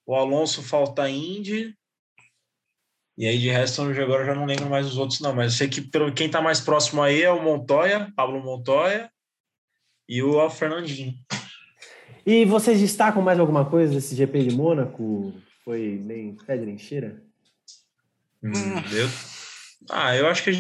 [0.06, 1.76] O Alonso falta Indy.
[3.18, 5.34] E aí, de resto, agora eu já não lembro mais os outros, não.
[5.34, 9.12] Mas eu sei que pelo, quem está mais próximo aí é o Montoya, Pablo Montoya
[10.08, 11.14] e o Fernandinho.
[12.26, 15.34] E vocês destacam mais alguma coisa desse GP de Mônaco?
[15.64, 17.22] Foi nem pede nem cheira?
[18.44, 19.41] Hum, Deus.
[19.90, 20.52] Ah, eu acho que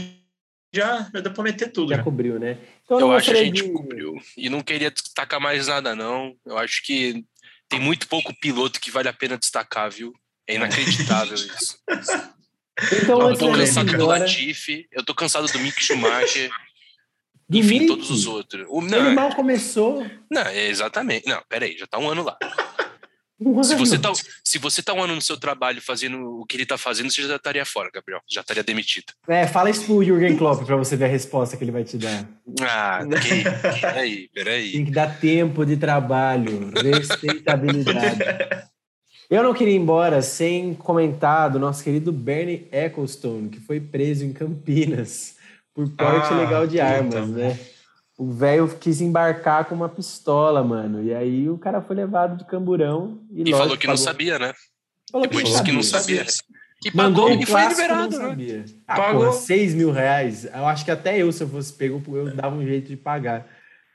[0.73, 1.89] já, já deu para meter tudo.
[1.89, 2.03] Já né?
[2.03, 2.57] cobriu, né?
[2.83, 3.71] Então, eu acho que a gente de...
[3.71, 4.15] cobriu.
[4.37, 6.35] E não queria destacar mais nada, não.
[6.45, 7.23] Eu acho que
[7.67, 10.13] tem muito pouco piloto que vale a pena destacar, viu?
[10.47, 11.77] É inacreditável isso.
[13.01, 16.49] Então, eu tô cansado do Latifi, eu tô cansado do Mick Schumacher.
[17.47, 17.87] Do enfim, Mick?
[17.87, 18.65] todos os outros.
[18.69, 20.05] O, não, Ele mal começou.
[20.31, 21.27] Não, exatamente.
[21.27, 22.37] Não, peraí, já tá um ano lá.
[23.63, 24.11] Se você, tá,
[24.43, 27.23] se você tá um ano no seu trabalho fazendo o que ele tá fazendo, você
[27.23, 28.21] já estaria fora, Gabriel.
[28.29, 29.13] Já estaria demitido.
[29.27, 31.97] É, fala isso pro Jürgen Klopp pra você ver a resposta que ele vai te
[31.97, 32.29] dar.
[32.61, 32.99] Ah,
[33.81, 34.71] peraí, peraí.
[34.73, 38.19] Tem que dar tempo de trabalho, respeitabilidade.
[39.27, 44.23] Eu não queria ir embora sem comentar do nosso querido Bernie Ecclestone, que foi preso
[44.23, 45.35] em Campinas
[45.73, 47.57] por porte ah, legal de armas, né?
[48.21, 51.03] O velho quis embarcar com uma pistola, mano.
[51.03, 53.19] E aí o cara foi levado de camburão.
[53.31, 53.87] E, e falou que pagou.
[53.87, 54.53] não sabia, né?
[55.11, 56.23] Falou Depois disse que não sabia.
[56.79, 58.65] Que Mandou pagou, um e foi liberado, não né?
[58.87, 59.25] Ah, pagou.
[59.25, 60.45] Porra, 6 mil reais.
[60.45, 63.47] Eu acho que até eu, se eu fosse pego, eu dava um jeito de pagar.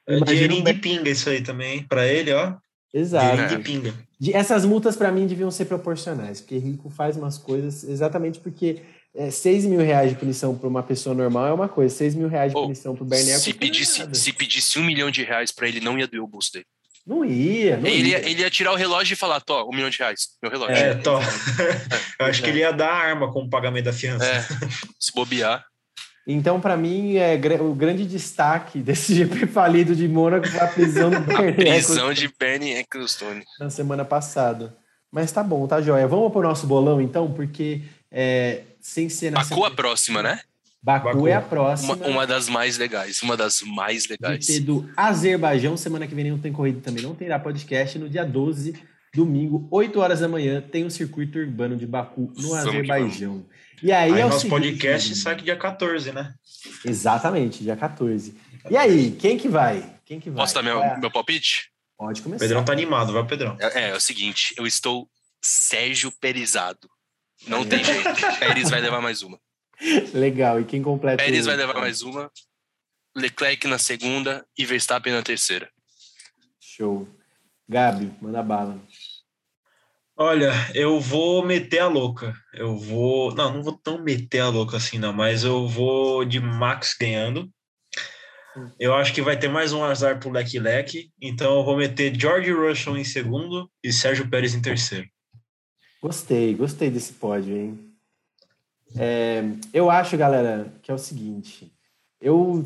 [0.08, 2.54] É dinheirinho de pinga isso aí também, para ele, ó.
[2.92, 3.26] Exato.
[3.26, 3.94] Dinheirinho de pinga.
[4.32, 8.82] Essas multas, para mim, deviam ser proporcionais, porque rico faz umas coisas exatamente porque
[9.16, 12.28] é, 6 mil reais de punição para uma pessoa normal é uma coisa, 6 mil
[12.28, 15.50] reais de punição para o Bernie se pedisse, é se pedisse um milhão de reais
[15.50, 16.66] para ele, não ia doer o bolso dele.
[17.06, 18.28] Não ia, não ele ia.
[18.28, 20.76] Ele ia tirar o relógio e falar, Tó, um milhão de reais, meu relógio.
[20.76, 21.20] É, Tó.
[22.18, 24.26] Eu acho que ele ia dar a arma como pagamento da fiança.
[24.26, 24.44] É,
[24.98, 25.64] se bobear.
[26.26, 31.08] Então, para mim, é o grande destaque desse GP falido de Mônaco foi a prisão
[31.08, 33.44] do Bernie A prisão de Bernie Ecclestone.
[33.60, 34.76] Na semana passada.
[35.12, 36.08] Mas tá bom, tá joia.
[36.08, 40.40] Vamos pro nosso bolão, então, porque é, sem ser na Baku a próxima, né?
[40.80, 41.96] Baku, Baku, é a próxima.
[41.96, 44.46] Uma, uma, das mais legais, uma das mais legais.
[44.46, 47.98] GP do Azerbaijão, semana que vem não tem corrida também, não terá podcast.
[47.98, 48.80] No dia 12,
[49.12, 53.44] domingo, 8 horas da manhã, tem o circuito urbano de Baku no vamos Azerbaijão.
[53.82, 56.32] E aí, aí é o nosso seguinte, podcast sai dia 14, né?
[56.84, 58.36] Exatamente, dia 14.
[58.70, 59.98] E aí, quem que vai?
[60.04, 60.44] Quem que vai?
[60.44, 60.96] Posso dar meu, é?
[60.98, 61.72] meu palpite?
[61.98, 62.44] Pode começar.
[62.44, 63.56] Pedrão tá animado, vai, Pedrão.
[63.58, 65.08] É, é, é o seguinte, eu estou
[65.42, 66.88] Sérgio Perizado.
[67.46, 68.04] Não tem jeito.
[68.38, 69.38] Pérez vai levar mais uma.
[70.14, 70.60] Legal.
[70.60, 71.22] E quem completa?
[71.22, 72.30] Pérez vai levar mais uma.
[73.14, 75.70] Leclerc na segunda e Verstappen na terceira.
[76.60, 77.08] Show.
[77.68, 78.80] Gabi, manda bala.
[80.18, 82.34] Olha, eu vou meter a louca.
[82.54, 83.34] Eu vou.
[83.34, 87.50] Não, não vou tão meter a louca assim, não, mas eu vou de Max ganhando.
[88.80, 92.50] Eu acho que vai ter mais um azar pro Leclerc, então eu vou meter George
[92.50, 95.06] Russell em segundo e Sérgio Pérez em terceiro.
[96.02, 97.78] Gostei, gostei desse pódio, hein?
[98.96, 101.72] É, eu acho, galera, que é o seguinte.
[102.20, 102.64] Eu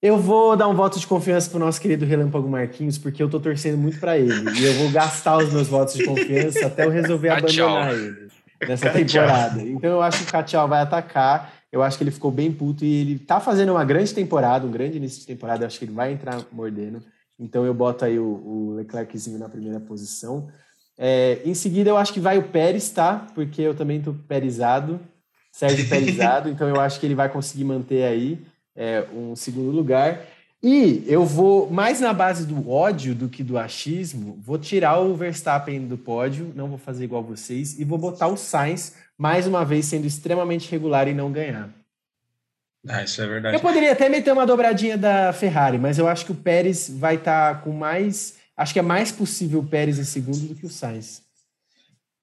[0.00, 3.40] Eu vou dar um voto de confiança pro nosso querido Relâmpago Marquinhos, porque eu tô
[3.40, 4.48] torcendo muito para ele.
[4.60, 8.28] E eu vou gastar os meus votos de confiança até eu resolver abandonar ele
[8.66, 9.60] nessa temporada.
[9.60, 11.52] Então eu acho que o Cachal vai atacar.
[11.72, 14.70] Eu acho que ele ficou bem puto e ele tá fazendo uma grande temporada, um
[14.70, 15.64] grande início de temporada.
[15.64, 17.02] Eu acho que ele vai entrar mordendo.
[17.38, 20.48] Então eu boto aí o, o Leclerczinho na primeira posição.
[20.96, 23.26] É, em seguida, eu acho que vai o Pérez, tá?
[23.34, 25.00] Porque eu também tô perizado,
[25.52, 26.48] Sérgio perizado.
[26.48, 30.20] então eu acho que ele vai conseguir manter aí é, um segundo lugar.
[30.60, 35.14] E eu vou, mais na base do ódio do que do achismo, vou tirar o
[35.14, 39.64] Verstappen do pódio, não vou fazer igual vocês, e vou botar o Sainz, mais uma
[39.64, 41.70] vez, sendo extremamente regular e não ganhar.
[42.88, 43.56] Ah, isso é verdade.
[43.56, 47.16] Eu poderia até meter uma dobradinha da Ferrari, mas eu acho que o Pérez vai
[47.16, 48.36] estar tá com mais.
[48.56, 51.22] Acho que é mais possível o Pérez em segundo do que o Sainz.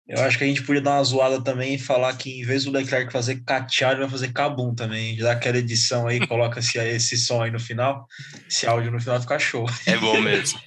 [0.07, 2.63] Eu acho que a gente podia dar uma zoada também e falar que em vez
[2.63, 5.17] do Leclerc fazer catear, ele vai fazer cabum também.
[5.17, 8.05] Dá aquela edição aí, coloca esse, esse som aí no final.
[8.47, 9.65] Esse áudio no final fica show.
[9.87, 10.59] É bom mesmo.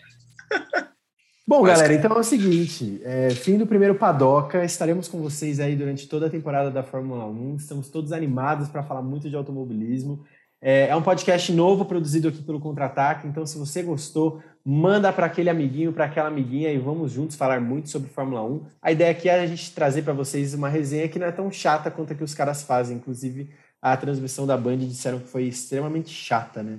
[1.49, 5.59] Bom, Mas, galera, então é o seguinte: é, fim do primeiro Padoca, estaremos com vocês
[5.61, 7.57] aí durante toda a temporada da Fórmula 1.
[7.57, 10.27] Estamos todos animados para falar muito de automobilismo.
[10.61, 15.25] É, é, um podcast novo produzido aqui pelo Contra-Ataque, então se você gostou, manda para
[15.25, 18.67] aquele amiguinho, para aquela amiguinha e vamos juntos falar muito sobre Fórmula 1.
[18.83, 21.51] A ideia aqui é a gente trazer para vocês uma resenha que não é tão
[21.51, 22.99] chata quanto a que os caras fazem.
[22.99, 23.49] Inclusive,
[23.81, 26.79] a transmissão da Band disseram que foi extremamente chata, né?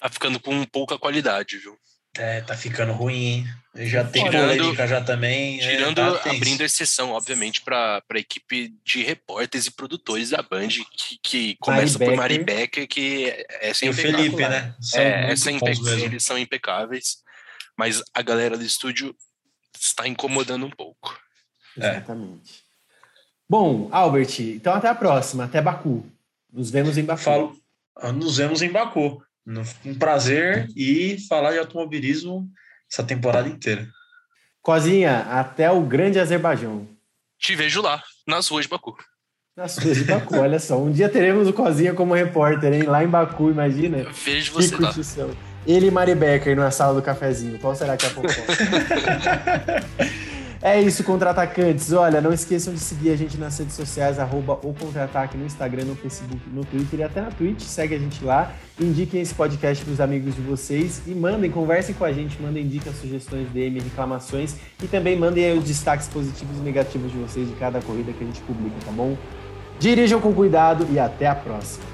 [0.00, 1.78] Tá ficando com pouca qualidade, viu?
[2.16, 3.46] É, tá ficando ruim, hein?
[3.86, 5.60] Já tem tirando, polêmica já também.
[5.60, 10.42] É, tirando, é, tá abrindo exceção, obviamente, para a equipe de repórteres e produtores da
[10.42, 14.74] Band, que, que começa Mari por Mari Becker, que é sem E o Felipe, né?
[14.80, 17.18] São é, é impecáveis, eles são impecáveis,
[17.76, 19.14] mas a galera do estúdio
[19.78, 21.16] está incomodando um pouco.
[21.78, 21.90] É.
[21.90, 22.64] Exatamente.
[23.48, 26.04] Bom, Albert, então até a próxima, até Baku.
[26.52, 27.22] Nos vemos em Baku.
[27.22, 27.56] Falo,
[28.14, 29.22] nos vemos em Baku.
[29.84, 32.48] Um prazer e falar de automobilismo
[32.90, 33.88] essa temporada inteira.
[34.62, 36.86] Cozinha, até o grande Azerbaijão.
[37.38, 38.96] Te vejo lá, nas ruas de Baku.
[39.56, 40.78] Nas ruas de Baku, olha só.
[40.78, 42.82] Um dia teremos o Cozinha como repórter, hein?
[42.82, 44.06] Lá em Baku, imagina.
[44.12, 44.92] Vejo você lá.
[45.66, 47.58] Ele e Mari Becker na sala do cafezinho.
[47.58, 48.54] Qual será que é a fofoca?
[50.62, 51.90] É isso, contra-atacantes.
[51.90, 55.84] Olha, não esqueçam de seguir a gente nas redes sociais, arroba o Contra-Ataque no Instagram,
[55.84, 57.62] no Facebook, no Twitter e até na Twitch.
[57.62, 58.52] Segue a gente lá.
[58.78, 62.68] Indiquem esse podcast para os amigos de vocês e mandem, conversem com a gente, mandem
[62.68, 67.48] dicas, sugestões, DM, reclamações e também mandem aí os destaques positivos e negativos de vocês
[67.48, 69.16] de cada corrida que a gente publica, tá bom?
[69.78, 71.84] Dirijam com cuidado e até a próxima.